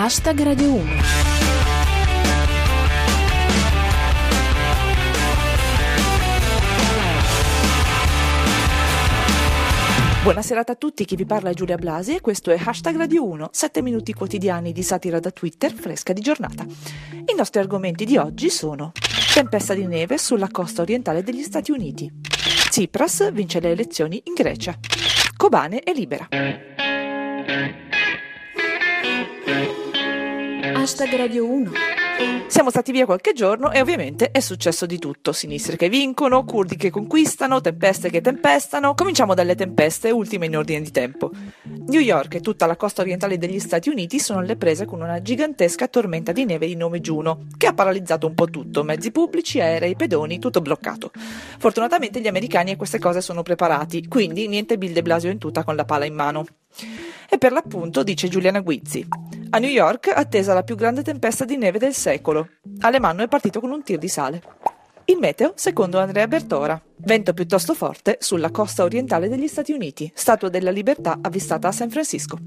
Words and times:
Hashtag 0.00 0.40
Radio 0.44 0.74
1. 0.74 0.84
Buonasera 10.22 10.60
a 10.64 10.74
tutti, 10.76 11.04
chi 11.04 11.16
vi 11.16 11.26
parla 11.26 11.50
è 11.50 11.52
Giulia 11.52 11.74
Blasi 11.74 12.14
e 12.14 12.20
questo 12.20 12.52
è 12.52 12.60
Hashtag 12.64 12.96
Radio 12.96 13.24
1, 13.26 13.48
7 13.50 13.82
minuti 13.82 14.12
quotidiani 14.12 14.70
di 14.70 14.84
satira 14.84 15.18
da 15.18 15.32
Twitter 15.32 15.72
fresca 15.72 16.12
di 16.12 16.20
giornata. 16.20 16.64
I 16.64 17.34
nostri 17.36 17.58
argomenti 17.58 18.04
di 18.04 18.16
oggi 18.16 18.50
sono 18.50 18.92
Tempesta 19.34 19.74
di 19.74 19.88
neve 19.88 20.16
sulla 20.16 20.48
costa 20.48 20.82
orientale 20.82 21.24
degli 21.24 21.42
Stati 21.42 21.72
Uniti 21.72 22.08
Tsipras 22.70 23.32
vince 23.32 23.58
le 23.58 23.72
elezioni 23.72 24.22
in 24.26 24.34
Grecia 24.34 24.78
Kobane 25.36 25.80
è 25.80 25.92
libera 25.92 26.28
Hashtag 30.88 31.16
Radio 31.16 31.44
1 31.44 31.98
siamo 32.48 32.70
stati 32.70 32.90
via 32.90 33.04
qualche 33.04 33.32
giorno 33.32 33.70
e 33.70 33.80
ovviamente 33.80 34.32
è 34.32 34.40
successo 34.40 34.86
di 34.86 34.98
tutto. 34.98 35.32
Sinistre 35.32 35.76
che 35.76 35.88
vincono, 35.88 36.44
curdi 36.44 36.76
che 36.76 36.90
conquistano, 36.90 37.60
tempeste 37.60 38.10
che 38.10 38.20
tempestano. 38.20 38.94
Cominciamo 38.94 39.34
dalle 39.34 39.54
tempeste, 39.54 40.10
ultime 40.10 40.46
in 40.46 40.56
ordine 40.56 40.80
di 40.80 40.90
tempo. 40.90 41.30
New 41.62 42.00
York 42.00 42.34
e 42.34 42.40
tutta 42.40 42.66
la 42.66 42.74
costa 42.74 43.02
orientale 43.02 43.38
degli 43.38 43.60
Stati 43.60 43.88
Uniti 43.88 44.18
sono 44.18 44.40
alle 44.40 44.56
prese 44.56 44.86
con 44.86 45.00
una 45.00 45.22
gigantesca 45.22 45.86
tormenta 45.86 46.32
di 46.32 46.44
neve 46.44 46.66
di 46.66 46.74
nome 46.74 47.00
Juno, 47.00 47.46
che 47.56 47.66
ha 47.68 47.74
paralizzato 47.74 48.26
un 48.26 48.34
po' 48.34 48.46
tutto, 48.46 48.82
mezzi 48.82 49.12
pubblici, 49.12 49.60
aerei, 49.60 49.94
pedoni, 49.94 50.40
tutto 50.40 50.60
bloccato. 50.60 51.12
Fortunatamente 51.58 52.20
gli 52.20 52.28
americani 52.28 52.72
a 52.72 52.76
queste 52.76 52.98
cose 52.98 53.20
sono 53.20 53.42
preparati, 53.42 54.08
quindi 54.08 54.48
niente 54.48 54.78
Bill 54.78 54.92
de 54.92 55.02
Blasio 55.02 55.30
in 55.30 55.38
tuta 55.38 55.62
con 55.62 55.76
la 55.76 55.84
pala 55.84 56.06
in 56.06 56.14
mano. 56.14 56.46
E 57.28 57.38
per 57.38 57.52
l'appunto, 57.52 58.02
dice 58.02 58.28
Giuliana 58.28 58.60
Guizzi, 58.60 59.06
a 59.50 59.58
New 59.58 59.70
York 59.70 60.12
attesa 60.14 60.54
la 60.54 60.62
più 60.62 60.76
grande 60.76 61.02
tempesta 61.02 61.44
di 61.44 61.56
neve 61.56 61.78
del 61.78 61.94
secolo. 61.94 62.48
Alemanno 62.80 63.22
è 63.22 63.28
partito 63.28 63.60
con 63.60 63.70
un 63.70 63.82
tir 63.82 63.98
di 63.98 64.08
sale. 64.08 64.42
Il 65.06 65.16
meteo, 65.16 65.52
secondo 65.56 65.98
Andrea 65.98 66.28
Bertora. 66.28 66.80
Vento 66.96 67.32
piuttosto 67.32 67.72
forte 67.72 68.18
sulla 68.20 68.50
costa 68.50 68.84
orientale 68.84 69.28
degli 69.28 69.48
Stati 69.48 69.72
Uniti. 69.72 70.10
Statua 70.14 70.50
della 70.50 70.70
Libertà 70.70 71.18
avvistata 71.22 71.68
a 71.68 71.72
San 71.72 71.88
Francisco. 71.88 72.38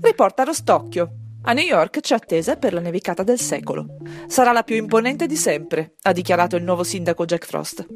Riporta 0.00 0.44
Rostocchio. 0.44 1.10
A 1.42 1.52
New 1.52 1.64
York 1.64 2.00
c'è 2.00 2.14
attesa 2.14 2.56
per 2.56 2.72
la 2.72 2.80
nevicata 2.80 3.22
del 3.22 3.38
secolo. 3.38 3.98
Sarà 4.26 4.52
la 4.52 4.62
più 4.62 4.76
imponente 4.76 5.26
di 5.26 5.36
sempre, 5.36 5.94
ha 6.02 6.12
dichiarato 6.12 6.56
il 6.56 6.64
nuovo 6.64 6.82
sindaco 6.82 7.26
Jack 7.26 7.44
Frost. 7.44 7.86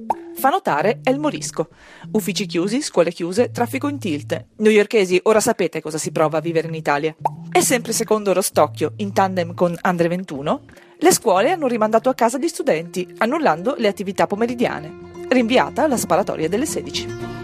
Fa 0.40 0.48
notare 0.48 1.00
il 1.04 1.18
morisco. 1.18 1.68
Uffici 2.12 2.46
chiusi, 2.46 2.80
scuole 2.80 3.12
chiuse, 3.12 3.50
traffico 3.50 3.88
in 3.88 3.98
tilt. 3.98 4.46
Newyorkesi, 4.56 5.20
ora 5.24 5.38
sapete 5.38 5.82
cosa 5.82 5.98
si 5.98 6.12
prova 6.12 6.38
a 6.38 6.40
vivere 6.40 6.66
in 6.66 6.72
Italia. 6.72 7.14
E 7.52 7.60
sempre 7.60 7.92
secondo 7.92 8.32
Rostocchio, 8.32 8.94
in 8.96 9.12
tandem 9.12 9.52
con 9.52 9.76
Andre 9.82 10.08
21, 10.08 10.62
le 10.96 11.12
scuole 11.12 11.50
hanno 11.50 11.66
rimandato 11.66 12.08
a 12.08 12.14
casa 12.14 12.38
gli 12.38 12.48
studenti, 12.48 13.06
annullando 13.18 13.74
le 13.76 13.88
attività 13.88 14.26
pomeridiane. 14.26 15.26
Rinviata 15.28 15.86
la 15.86 15.98
sparatoria 15.98 16.48
delle 16.48 16.64
16. 16.64 17.39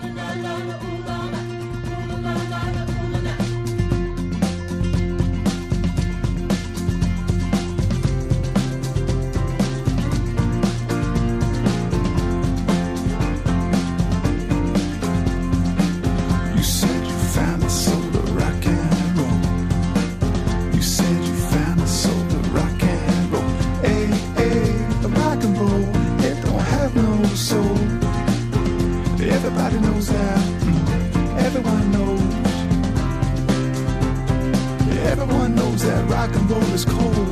Everybody 29.47 29.79
knows 29.79 30.09
that. 30.09 30.39
Everyone 31.39 31.93
knows. 31.93 32.21
Everyone 35.07 35.55
knows 35.55 35.83
that 35.85 36.05
rock 36.11 36.35
and 36.35 36.51
roll 36.51 36.73
is 36.75 36.85
cold. 36.85 37.29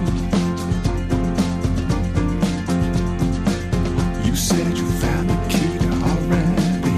You 4.25 4.37
said 4.37 4.79
you 4.79 4.87
found 5.03 5.29
the 5.29 5.37
key 5.49 5.77
to 5.83 5.89
R&B. 6.15 6.89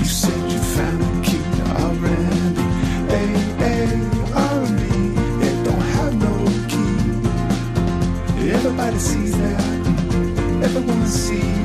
You 0.00 0.04
said 0.04 0.52
you 0.52 0.58
found 0.76 1.00
the 1.00 1.12
key 1.26 1.42
to 1.56 1.62
R&B. 1.88 2.06
Hey, 3.08 3.30
hey, 3.62 3.88
R&B, 4.34 4.82
it 5.48 5.56
don't 5.64 5.86
have 5.96 6.14
no 6.28 6.34
key. 6.68 8.50
Everybody 8.52 8.98
sees 8.98 9.32
that. 9.38 9.64
Everyone 10.62 11.06
sees 11.06 11.61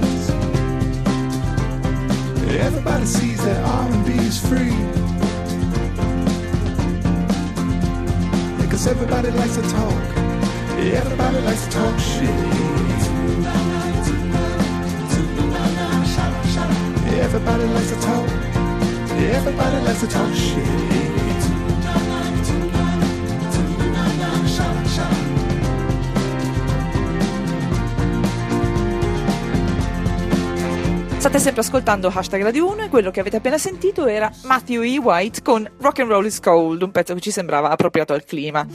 likes 9.31 9.55
to 9.55 9.61
talk. 9.63 9.93
Everybody 10.79 11.41
likes 11.41 11.65
to 11.65 11.71
talk 11.71 11.99
shit. 11.99 12.29
Everybody 17.19 17.65
likes 17.65 17.89
to 17.89 18.01
talk. 18.01 18.29
Everybody 19.35 19.77
likes 19.85 20.01
to 20.01 20.07
talk 20.07 20.33
shit. 20.33 21.06
State 31.27 31.43
sempre 31.43 31.59
ascoltando 31.61 32.07
Hashtag 32.07 32.41
Radio 32.41 32.71
1 32.71 32.83
e 32.83 32.87
quello 32.87 33.11
che 33.11 33.19
avete 33.19 33.35
appena 33.35 33.57
sentito 33.57 34.07
era 34.07 34.31
Matthew 34.45 34.83
E. 34.83 34.97
White 34.97 35.41
con 35.41 35.69
Rock 35.79 35.99
and 35.99 36.09
Roll 36.09 36.25
is 36.25 36.39
Cold, 36.39 36.81
un 36.81 36.91
pezzo 36.91 37.13
che 37.15 37.19
ci 37.19 37.31
sembrava 37.31 37.69
appropriato 37.69 38.13
al 38.13 38.23
clima. 38.23 38.65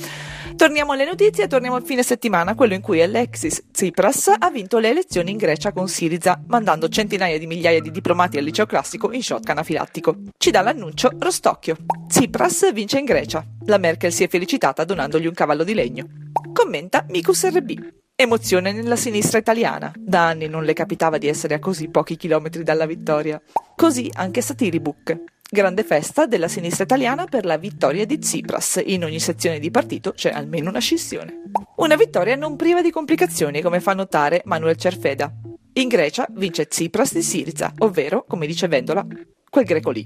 Torniamo 0.55 0.93
alle 0.93 1.07
notizie 1.07 1.45
e 1.45 1.47
torniamo 1.47 1.77
al 1.77 1.83
fine 1.83 2.03
settimana, 2.03 2.55
quello 2.55 2.75
in 2.75 2.83
cui 2.83 3.01
Alexis 3.01 3.69
Tsipras 3.73 4.35
ha 4.39 4.51
vinto 4.51 4.79
le 4.81 4.91
elezioni 4.91 5.31
in 5.31 5.39
Grecia 5.39 5.73
con 5.73 5.89
Siriza, 5.89 6.43
mandando 6.49 6.91
centinaia 6.91 7.39
di 7.39 7.47
migliaia 7.47 7.81
di 7.81 7.91
diplomati 7.91 8.37
al 8.37 8.45
liceo 8.45 8.67
classico 8.67 9.13
in 9.13 9.23
shotgun 9.23 9.57
afilattico. 9.57 10.17
Ci 10.37 10.51
dà 10.51 10.61
l'annuncio 10.61 11.11
Rostocchio. 11.19 11.77
Tsipras 12.07 12.71
vince 12.75 12.99
in 12.99 13.07
Grecia. 13.07 13.43
La 13.65 13.79
Merkel 13.79 14.13
si 14.13 14.25
è 14.25 14.29
felicitata 14.29 14.85
donandogli 14.85 15.27
un 15.27 15.33
cavallo 15.33 15.65
di 15.65 15.73
legno. 15.73 16.07
Commenta 16.53 17.07
Mikus 17.09 17.49
RB. 17.49 18.02
Emozione 18.15 18.73
nella 18.73 18.95
sinistra 18.95 19.39
italiana. 19.39 19.93
Da 19.97 20.29
anni 20.29 20.47
non 20.47 20.65
le 20.65 20.75
capitava 20.75 21.19
di 21.19 21.27
essere 21.27 21.55
a 21.55 21.59
così 21.59 21.89
pochi 21.89 22.17
chilometri 22.17 22.63
dalla 22.63 22.87
vittoria. 22.87 23.41
Così 23.75 24.11
anche 24.15 24.43
Satiribook. 24.43 25.25
Grande 25.51 25.83
festa 25.83 26.27
della 26.27 26.47
sinistra 26.47 26.85
italiana 26.85 27.27
per 27.27 27.45
la 27.45 27.57
vittoria 27.57 28.07
di 28.07 28.19
Tsipras. 28.19 28.81
In 28.85 29.05
ogni 29.05 29.19
sezione 29.19 29.59
di 29.59 29.71
partito 29.71 30.13
c'è 30.13 30.31
almeno 30.31 30.69
una 30.71 30.79
scissione. 30.79 31.43
Una 31.77 31.97
vittoria 31.97 32.37
non 32.37 32.57
priva 32.57 32.81
di 32.81 32.91
complicazioni, 32.91 33.61
come 33.61 33.81
fa 33.81 33.93
notare 33.93 34.43
Manuel 34.45 34.77
Cerfeda. 34.77 35.33
In 35.75 35.89
Grecia 35.89 36.27
vince 36.31 36.67
Tsipras 36.67 37.13
di 37.13 37.23
Siriza, 37.23 37.73
ovvero, 37.79 38.25
come 38.29 38.47
dice 38.47 38.69
Vendola, 38.69 39.05
quel 39.51 39.65
greco 39.65 39.91
lì. 39.91 40.05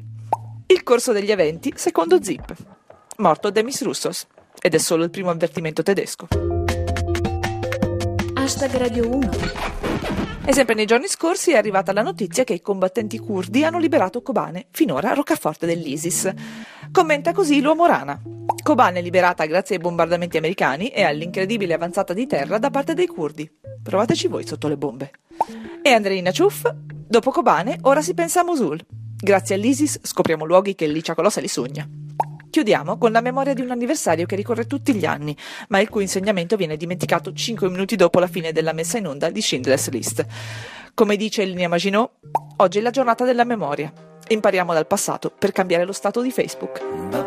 Il 0.69 0.83
corso 0.83 1.13
degli 1.13 1.31
eventi 1.31 1.73
secondo 1.77 2.23
Zip. 2.23 2.55
Morto 3.19 3.51
Demis 3.51 3.83
Roussos. 3.83 4.27
Ed 4.63 4.75
è 4.75 4.79
solo 4.79 5.05
il 5.05 5.11
primo 5.11 5.31
avvertimento 5.31 5.83
tedesco. 5.83 6.27
Hashtag 8.47 8.77
Radio 8.77 9.09
1. 9.09 9.31
E 10.45 10.53
sempre 10.55 10.77
nei 10.77 10.87
giorni 10.87 11.09
scorsi 11.09 11.51
è 11.51 11.57
arrivata 11.57 11.93
la 11.93 12.03
notizia 12.03 12.45
che 12.45 12.53
i 12.55 12.61
combattenti 12.61 13.19
curdi 13.19 13.65
hanno 13.65 13.81
liberato 13.81 14.23
Kobane, 14.23 14.69
finora 14.71 15.15
roccaforte 15.15 15.67
dell'ISIS. 15.67 16.33
Commenta 16.93 17.33
così 17.33 17.61
l'uomo 17.61 17.87
Rana. 17.87 18.23
Kobane 18.63 19.01
liberata 19.01 19.45
grazie 19.47 19.75
ai 19.75 19.83
bombardamenti 19.83 20.37
americani 20.37 20.91
e 20.91 21.03
all'incredibile 21.03 21.75
avanzata 21.75 22.13
di 22.13 22.29
terra 22.29 22.59
da 22.59 22.71
parte 22.71 22.95
dei 22.95 23.09
curdi. 23.09 23.51
Provateci 23.83 24.29
voi 24.29 24.47
sotto 24.47 24.69
le 24.69 24.77
bombe. 24.77 25.11
E 25.83 25.91
Andreina 25.91 26.31
Ciuff, 26.31 26.71
dopo 26.73 27.33
Kobane 27.33 27.79
ora 27.83 28.01
si 28.01 28.15
pensa 28.15 28.43
a 28.43 28.45
Mosul. 28.45 28.79
Grazie 29.17 29.57
all'ISIS 29.57 29.99
scopriamo 30.03 30.45
luoghi 30.45 30.77
che 30.77 30.87
Licia 30.87 31.17
Colossa 31.17 31.41
li 31.41 31.49
sogna. 31.49 31.85
Chiudiamo 32.51 32.97
con 32.99 33.13
la 33.13 33.21
memoria 33.21 33.55
di 33.55 33.61
un 33.61 33.71
anniversario 33.71 34.27
che 34.27 34.37
ricorre 34.37 34.67
tutti 34.67 34.95
gli 34.95 35.05
anni, 35.05 35.37
ma 35.69 35.79
il 35.81 35.89
cui 35.89 36.03
insegnamento 36.03 36.57
viene 36.57 36.77
dimenticato 36.77 37.33
5 37.33 37.69
minuti 37.69 37.97
dopo 37.97 38.19
la 38.19 38.27
fine 38.27 38.53
della 38.53 38.73
messa 38.73 38.99
in 38.99 39.07
onda 39.07 39.31
di 39.31 39.41
Schindler's 39.41 39.91
List. 39.91 40.27
Come 40.95 41.17
dice 41.17 41.43
Elia 41.43 41.69
Maginot, 41.69 42.11
oggi 42.57 42.79
è 42.79 42.83
la 42.83 42.91
giornata 42.91 43.25
della 43.25 43.45
memoria. 43.45 43.93
Impariamo 44.29 44.73
dal 44.73 44.87
passato 44.87 45.31
per 45.31 45.53
cambiare 45.53 45.85
lo 45.85 45.93
stato 45.93 46.23
di 46.23 46.31
Facebook. 46.31 47.26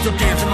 angels 0.00 0.12
will 0.12 0.18
dance 0.18 0.49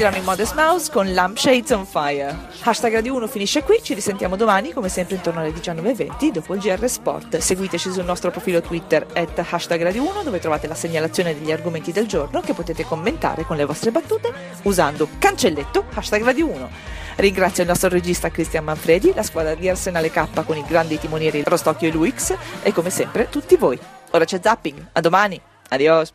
Questi 0.00 0.16
erano 0.16 0.30
i 0.30 0.34
Modest 0.34 0.54
Mouse 0.54 0.90
con 0.90 1.12
Lampshades 1.12 1.70
on 1.72 1.84
Fire. 1.84 2.34
Hashtag 2.62 2.94
Radio 2.94 3.16
1 3.16 3.26
finisce 3.26 3.62
qui, 3.62 3.80
ci 3.82 3.92
risentiamo 3.92 4.34
domani 4.34 4.72
come 4.72 4.88
sempre 4.88 5.16
intorno 5.16 5.40
alle 5.40 5.50
19.20 5.50 6.30
dopo 6.30 6.54
il 6.54 6.60
GR 6.60 6.88
Sport. 6.88 7.36
Seguiteci 7.36 7.92
sul 7.92 8.06
nostro 8.06 8.30
profilo 8.30 8.62
Twitter 8.62 9.06
at 9.12 9.46
hashtag 9.50 9.82
Radio 9.82 10.08
1 10.08 10.22
dove 10.22 10.38
trovate 10.38 10.66
la 10.66 10.74
segnalazione 10.74 11.38
degli 11.38 11.52
argomenti 11.52 11.92
del 11.92 12.06
giorno 12.06 12.40
che 12.40 12.54
potete 12.54 12.86
commentare 12.86 13.44
con 13.44 13.58
le 13.58 13.66
vostre 13.66 13.90
battute 13.90 14.32
usando 14.62 15.06
cancelletto 15.18 15.84
hashtag 15.92 16.24
Radio 16.24 16.46
1. 16.46 16.70
Ringrazio 17.16 17.62
il 17.62 17.68
nostro 17.68 17.90
regista 17.90 18.30
Cristian 18.30 18.64
Manfredi, 18.64 19.12
la 19.14 19.22
squadra 19.22 19.54
di 19.54 19.68
Arsenale 19.68 20.10
K 20.10 20.44
con 20.46 20.56
i 20.56 20.64
grandi 20.66 20.98
timonieri 20.98 21.42
Rostocchio 21.44 21.88
e 21.88 21.92
Luix 21.92 22.34
e 22.62 22.72
come 22.72 22.88
sempre 22.88 23.28
tutti 23.28 23.54
voi. 23.56 23.78
Ora 24.12 24.24
c'è 24.24 24.40
zapping, 24.42 24.92
a 24.92 25.00
domani, 25.02 25.38
adios! 25.68 26.08